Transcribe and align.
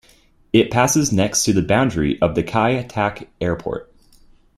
It 0.51 0.71
passes 0.71 1.11
next 1.11 1.43
to 1.43 1.53
the 1.53 1.61
boundary 1.61 2.19
of 2.23 2.33
the 2.33 2.41
Kai 2.41 2.81
Tak 2.85 3.27
airport. 3.39 3.93